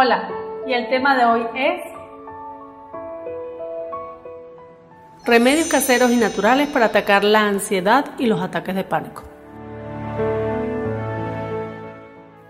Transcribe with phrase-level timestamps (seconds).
[0.00, 0.28] Hola,
[0.64, 1.82] y el tema de hoy es
[5.26, 9.24] remedios caseros y naturales para atacar la ansiedad y los ataques de pánico.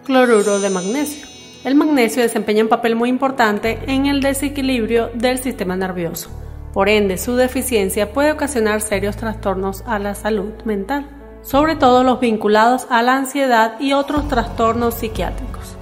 [0.05, 1.27] Cloruro de magnesio.
[1.65, 6.29] El magnesio desempeña un papel muy importante en el desequilibrio del sistema nervioso.
[6.75, 11.07] Por ende, su deficiencia puede ocasionar serios trastornos a la salud mental,
[11.41, 15.78] sobre todo los vinculados a la ansiedad y otros trastornos psiquiátricos.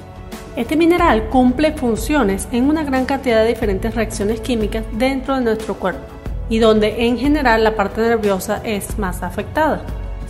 [0.57, 5.75] Este mineral cumple funciones en una gran cantidad de diferentes reacciones químicas dentro de nuestro
[5.75, 6.01] cuerpo
[6.49, 9.83] y donde en general la parte nerviosa es más afectada.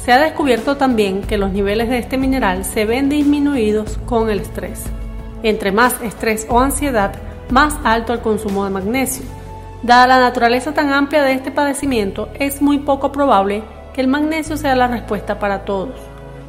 [0.04, 4.40] Se ha descubierto también que los niveles de este mineral se ven disminuidos con el
[4.40, 4.82] estrés.
[5.44, 7.14] Entre más estrés o ansiedad,
[7.50, 9.24] más alto el consumo de magnesio.
[9.84, 13.62] Dada la naturaleza tan amplia de este padecimiento, es muy poco probable
[13.94, 15.94] que el magnesio sea la respuesta para todos.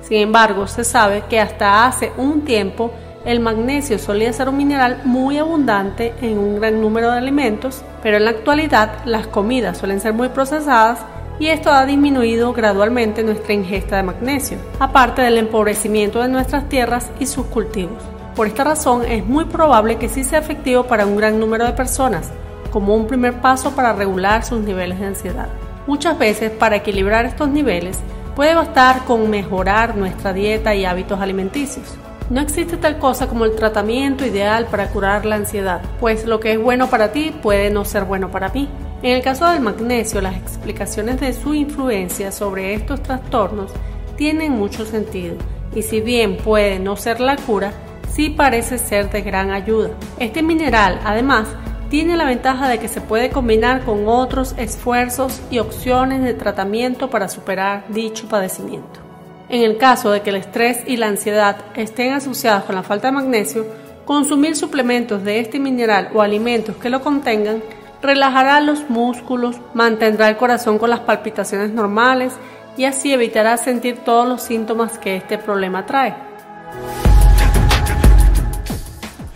[0.02, 2.92] Sin embargo, se sabe que hasta hace un tiempo
[3.28, 8.16] el magnesio solía ser un mineral muy abundante en un gran número de alimentos, pero
[8.16, 11.00] en la actualidad las comidas suelen ser muy procesadas
[11.38, 17.12] y esto ha disminuido gradualmente nuestra ingesta de magnesio, aparte del empobrecimiento de nuestras tierras
[17.20, 18.02] y sus cultivos.
[18.34, 21.74] Por esta razón es muy probable que sí sea efectivo para un gran número de
[21.74, 22.32] personas,
[22.72, 25.50] como un primer paso para regular sus niveles de ansiedad.
[25.86, 28.00] Muchas veces para equilibrar estos niveles
[28.38, 31.98] puede bastar con mejorar nuestra dieta y hábitos alimenticios.
[32.30, 36.52] No existe tal cosa como el tratamiento ideal para curar la ansiedad, pues lo que
[36.52, 38.68] es bueno para ti puede no ser bueno para mí.
[39.02, 43.72] En el caso del magnesio, las explicaciones de su influencia sobre estos trastornos
[44.18, 45.38] tienen mucho sentido,
[45.74, 47.72] y si bien puede no ser la cura,
[48.12, 49.92] sí parece ser de gran ayuda.
[50.20, 51.48] Este mineral, además,
[51.90, 57.10] tiene la ventaja de que se puede combinar con otros esfuerzos y opciones de tratamiento
[57.10, 59.07] para superar dicho padecimiento.
[59.50, 63.08] En el caso de que el estrés y la ansiedad estén asociados con la falta
[63.08, 63.66] de magnesio,
[64.04, 67.62] consumir suplementos de este mineral o alimentos que lo contengan
[68.02, 72.34] relajará los músculos, mantendrá el corazón con las palpitaciones normales
[72.76, 76.16] y así evitará sentir todos los síntomas que este problema trae.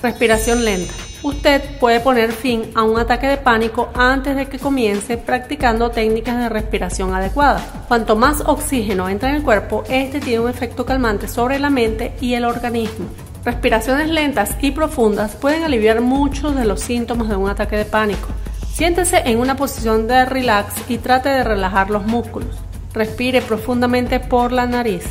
[0.01, 0.93] Respiración lenta.
[1.23, 6.39] Usted puede poner fin a un ataque de pánico antes de que comience practicando técnicas
[6.39, 7.63] de respiración adecuada.
[7.87, 12.13] Cuanto más oxígeno entra en el cuerpo, este tiene un efecto calmante sobre la mente
[12.21, 13.05] y el organismo.
[13.45, 18.29] Respiraciones lentas y profundas pueden aliviar muchos de los síntomas de un ataque de pánico.
[18.73, 22.57] Siéntese en una posición de relax y trate de relajar los músculos.
[22.93, 25.03] Respire profundamente por la nariz.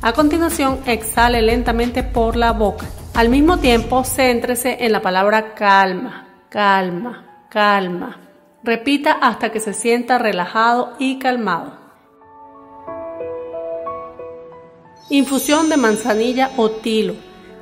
[0.00, 2.86] A continuación, exhale lentamente por la boca.
[3.18, 8.16] Al mismo tiempo, céntrese en la palabra calma, calma, calma.
[8.62, 11.72] Repita hasta que se sienta relajado y calmado.
[15.10, 17.14] Infusión de manzanilla o tilo.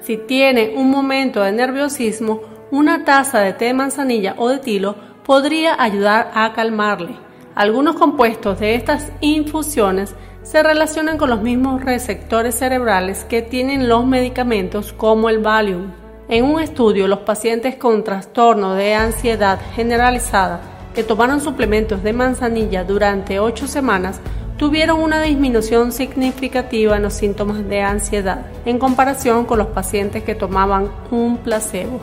[0.03, 4.94] Si tiene un momento de nerviosismo, una taza de té de manzanilla o de tilo
[5.25, 7.17] podría ayudar a calmarle.
[7.55, 10.15] Algunos compuestos de estas infusiones
[10.46, 15.90] se relacionan con los mismos receptores cerebrales que tienen los medicamentos como el Valium.
[16.28, 20.60] En un estudio, los pacientes con trastorno de ansiedad generalizada
[20.94, 24.20] que tomaron suplementos de manzanilla durante 8 semanas
[24.56, 30.36] tuvieron una disminución significativa en los síntomas de ansiedad en comparación con los pacientes que
[30.36, 32.00] tomaban un placebo.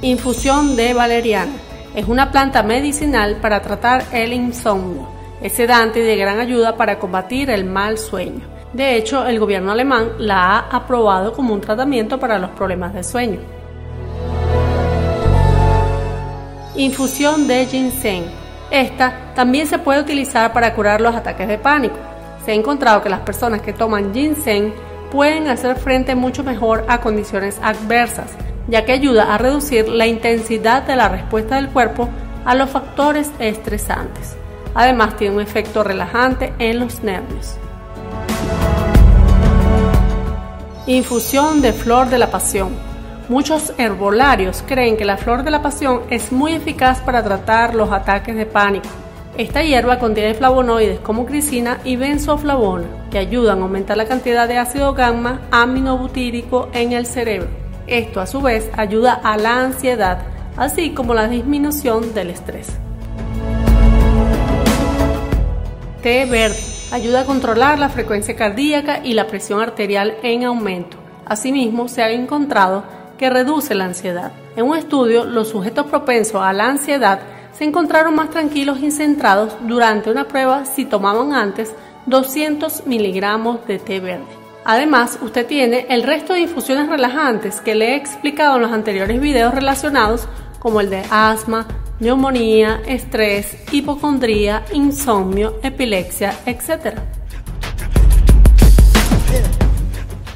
[0.00, 1.63] Infusión de valeriana
[1.94, 5.06] es una planta medicinal para tratar el insomnio.
[5.40, 8.40] Es sedante y de gran ayuda para combatir el mal sueño.
[8.72, 13.04] De hecho, el gobierno alemán la ha aprobado como un tratamiento para los problemas de
[13.04, 13.38] sueño.
[16.74, 18.24] Infusión de ginseng.
[18.70, 21.96] Esta también se puede utilizar para curar los ataques de pánico.
[22.44, 24.74] Se ha encontrado que las personas que toman ginseng
[25.12, 28.32] pueden hacer frente mucho mejor a condiciones adversas,
[28.68, 32.08] ya que ayuda a reducir la intensidad de la respuesta del cuerpo
[32.44, 34.36] a los factores estresantes.
[34.74, 37.56] Además tiene un efecto relajante en los nervios.
[40.86, 42.70] Infusión de flor de la pasión.
[43.28, 47.90] Muchos herbolarios creen que la flor de la pasión es muy eficaz para tratar los
[47.90, 48.88] ataques de pánico.
[49.38, 54.58] Esta hierba contiene flavonoides como crisina y benzoflavona, que ayudan a aumentar la cantidad de
[54.58, 57.63] ácido gamma aminobutírico en el cerebro.
[57.86, 60.18] Esto a su vez ayuda a la ansiedad,
[60.56, 62.68] así como la disminución del estrés.
[66.02, 66.56] Té verde
[66.90, 70.96] ayuda a controlar la frecuencia cardíaca y la presión arterial en aumento.
[71.26, 72.84] Asimismo, se ha encontrado
[73.18, 74.32] que reduce la ansiedad.
[74.56, 77.20] En un estudio, los sujetos propensos a la ansiedad
[77.52, 81.72] se encontraron más tranquilos y centrados durante una prueba si tomaban antes
[82.06, 84.43] 200 miligramos de té verde.
[84.66, 89.20] Además, usted tiene el resto de infusiones relajantes que le he explicado en los anteriores
[89.20, 90.26] videos relacionados
[90.58, 91.66] como el de asma,
[92.00, 96.98] neumonía, estrés, hipocondría, insomnio, epilepsia, etc.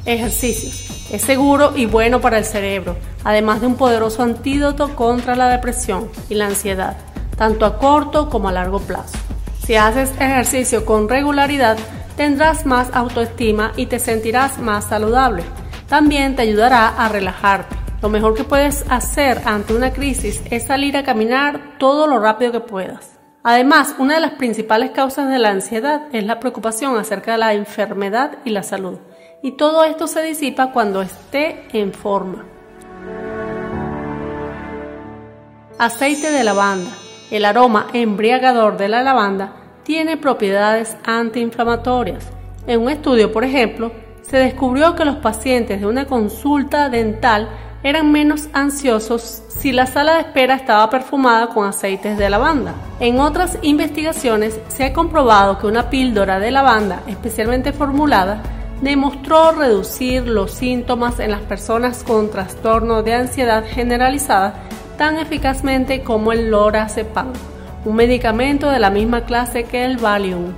[0.05, 0.85] Ejercicios.
[1.11, 6.11] Es seguro y bueno para el cerebro, además de un poderoso antídoto contra la depresión
[6.29, 6.99] y la ansiedad,
[7.39, 9.17] tanto a corto como a largo plazo.
[9.65, 11.79] Si haces ejercicio con regularidad,
[12.19, 15.45] tendrás más autoestima y te sentirás más saludable.
[15.89, 17.77] También te ayudará a relajarte.
[18.03, 22.51] Lo mejor que puedes hacer ante una crisis es salir a caminar todo lo rápido
[22.51, 23.21] que puedas.
[23.45, 27.55] Además, una de las principales causas de la ansiedad es la preocupación acerca de la
[27.55, 28.99] enfermedad y la salud.
[29.41, 32.45] Y todo esto se disipa cuando esté en forma.
[35.79, 36.91] Aceite de lavanda.
[37.31, 39.58] El aroma embriagador de la lavanda
[39.89, 42.27] tiene propiedades antiinflamatorias.
[42.67, 43.91] En un estudio, por ejemplo,
[44.21, 47.49] se descubrió que los pacientes de una consulta dental
[47.83, 52.75] eran menos ansiosos si la sala de espera estaba perfumada con aceites de lavanda.
[53.01, 58.43] En otras investigaciones se ha comprobado que una píldora de lavanda especialmente formulada
[58.83, 64.53] demostró reducir los síntomas en las personas con trastorno de ansiedad generalizada
[64.99, 67.33] tan eficazmente como el lorazepam
[67.85, 70.53] un medicamento de la misma clase que el Valium.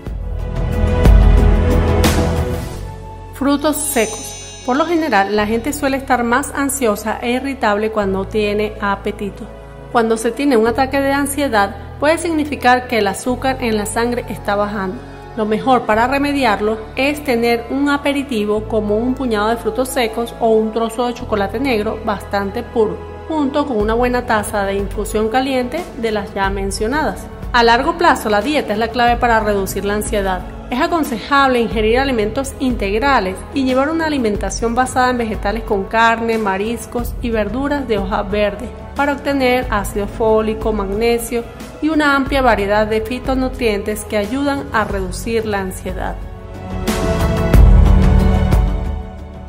[3.34, 4.62] Frutos secos.
[4.64, 9.44] Por lo general, la gente suele estar más ansiosa e irritable cuando tiene apetito.
[9.93, 14.25] Cuando se tiene un ataque de ansiedad, puede significar que el azúcar en la sangre
[14.28, 15.00] está bajando.
[15.37, 20.50] Lo mejor para remediarlo es tener un aperitivo como un puñado de frutos secos o
[20.50, 25.80] un trozo de chocolate negro bastante puro junto con una buena taza de infusión caliente
[25.98, 27.28] de las ya mencionadas.
[27.52, 30.42] A largo plazo, la dieta es la clave para reducir la ansiedad.
[30.68, 37.14] Es aconsejable ingerir alimentos integrales y llevar una alimentación basada en vegetales con carne, mariscos
[37.22, 41.44] y verduras de hoja verde para obtener ácido fólico, magnesio
[41.80, 46.16] y una amplia variedad de fitonutrientes que ayudan a reducir la ansiedad.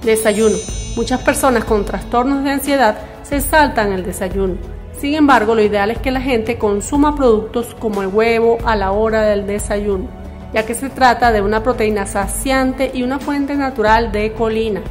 [0.04, 0.58] Desayuno.
[0.96, 4.58] Muchas personas con trastornos de ansiedad se saltan el desayuno.
[5.00, 8.92] Sin embargo, lo ideal es que la gente consuma productos como el huevo a la
[8.92, 10.10] hora del desayuno,
[10.54, 14.82] ya que se trata de una proteína saciante y una fuente natural de colina.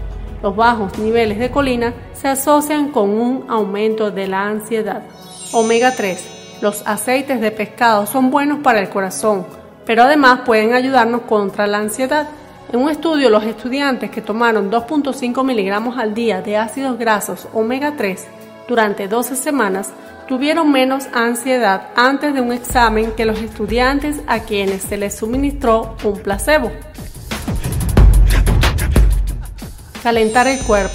[0.43, 5.03] Los bajos niveles de colina se asocian con un aumento de la ansiedad.
[5.53, 6.59] Omega 3.
[6.63, 9.45] Los aceites de pescado son buenos para el corazón,
[9.85, 12.27] pero además pueden ayudarnos contra la ansiedad.
[12.73, 17.95] En un estudio, los estudiantes que tomaron 2.5 miligramos al día de ácidos grasos omega
[17.97, 18.29] 3
[18.69, 19.93] durante 12 semanas
[20.29, 25.97] tuvieron menos ansiedad antes de un examen que los estudiantes a quienes se les suministró
[26.05, 26.71] un placebo.
[30.05, 30.95] Calentar el cuerpo.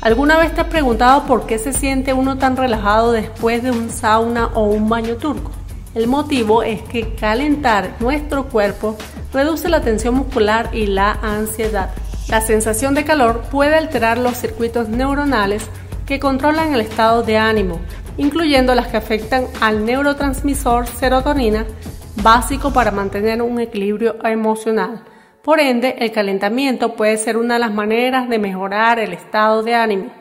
[0.00, 3.90] ¿Alguna vez te has preguntado por qué se siente uno tan relajado después de un
[3.90, 5.50] sauna o un baño turco?
[5.94, 8.96] El motivo es que calentar nuestro cuerpo
[9.32, 11.90] reduce la tensión muscular y la ansiedad.
[12.28, 15.68] La sensación de calor puede alterar los circuitos neuronales
[16.06, 17.80] que controlan el estado de ánimo,
[18.16, 21.66] incluyendo las que afectan al neurotransmisor serotonina,
[22.22, 25.04] básico para mantener un equilibrio emocional.
[25.42, 29.74] Por ende, el calentamiento puede ser una de las maneras de mejorar el estado de
[29.74, 30.12] ánimo.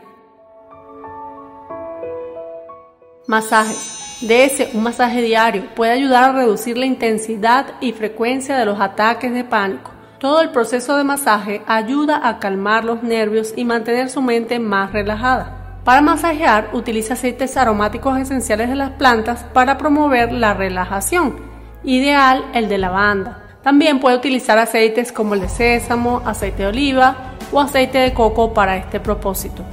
[3.27, 4.08] Masajes.
[4.21, 8.81] De ese, un masaje diario puede ayudar a reducir la intensidad y frecuencia de los
[8.81, 9.91] ataques de pánico.
[10.19, 14.91] Todo el proceso de masaje ayuda a calmar los nervios y mantener su mente más
[14.91, 15.79] relajada.
[15.85, 21.37] Para masajear, utiliza aceites aromáticos esenciales de las plantas para promover la relajación.
[21.85, 23.45] Ideal el de lavanda.
[23.63, 28.53] También puede utilizar aceites como el de sésamo, aceite de oliva o aceite de coco
[28.53, 29.63] para este propósito.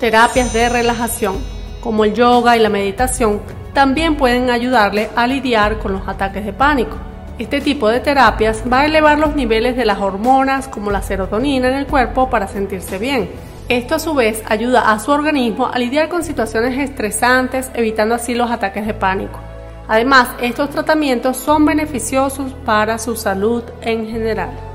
[0.00, 1.36] Terapias de relajación,
[1.82, 3.42] como el yoga y la meditación,
[3.74, 6.96] también pueden ayudarle a lidiar con los ataques de pánico.
[7.38, 11.68] Este tipo de terapias va a elevar los niveles de las hormonas como la serotonina
[11.68, 13.28] en el cuerpo para sentirse bien.
[13.68, 18.34] Esto a su vez ayuda a su organismo a lidiar con situaciones estresantes, evitando así
[18.34, 19.38] los ataques de pánico.
[19.86, 24.69] Además, estos tratamientos son beneficiosos para su salud en general.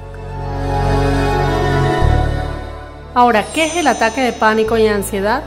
[3.17, 5.41] Ahora, ¿qué es el ataque de pánico y ansiedad?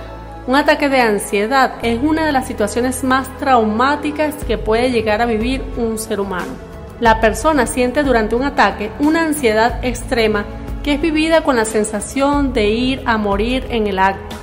[0.46, 5.26] Un ataque de ansiedad es una de las situaciones más traumáticas que puede llegar a
[5.26, 6.48] vivir un ser humano.
[6.98, 10.46] La persona siente durante un ataque una ansiedad extrema
[10.82, 14.34] que es vivida con la sensación de ir a morir en el acto.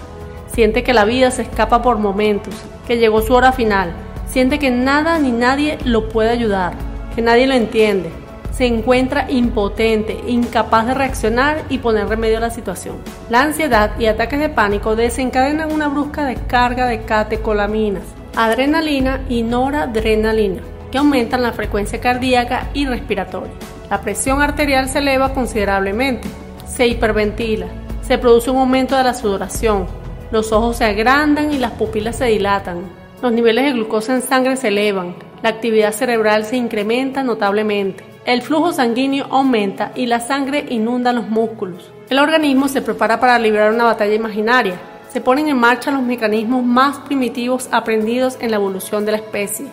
[0.53, 2.53] Siente que la vida se escapa por momentos,
[2.85, 3.91] que llegó su hora final.
[4.31, 6.73] Siente que nada ni nadie lo puede ayudar,
[7.15, 8.24] que nadie lo entiende.
[8.55, 12.95] Se encuentra impotente, incapaz de reaccionar y poner remedio a la situación.
[13.29, 20.61] La ansiedad y ataques de pánico desencadenan una brusca descarga de catecolaminas, adrenalina y noradrenalina,
[20.89, 23.51] que aumentan la frecuencia cardíaca y respiratoria.
[23.89, 26.29] La presión arterial se eleva considerablemente,
[26.65, 27.67] se hiperventila,
[28.03, 29.85] se produce un aumento de la sudoración,
[30.31, 32.83] los ojos se agrandan y las pupilas se dilatan,
[33.21, 38.41] los niveles de glucosa en sangre se elevan, la actividad cerebral se incrementa notablemente, el
[38.41, 41.91] flujo sanguíneo aumenta y la sangre inunda los músculos.
[42.09, 44.75] El organismo se prepara para librar una batalla imaginaria.
[45.09, 49.67] Se ponen en marcha los mecanismos más primitivos aprendidos en la evolución de la especie,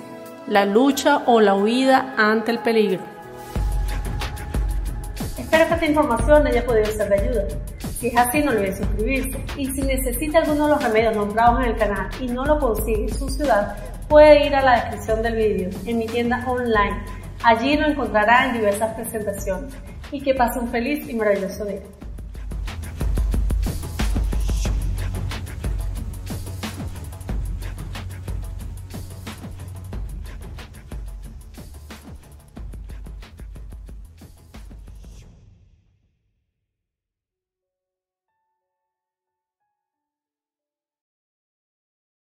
[0.46, 3.00] la lucha o la huida ante el peligro.
[5.38, 7.44] Espero que esta información haya podido ser de ayuda.
[7.98, 9.44] Si es así, no olvide suscribirse.
[9.56, 13.04] Y si necesita alguno de los remedios nombrados en el canal y no lo consigue
[13.04, 13.76] en su ciudad,
[14.08, 17.21] puede ir a la descripción del vídeo en mi tienda online.
[17.44, 19.74] Allí lo encontrará en diversas presentaciones.
[20.10, 21.80] Y que pase un feliz y maravilloso día.